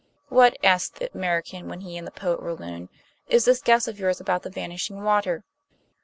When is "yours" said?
3.99-4.19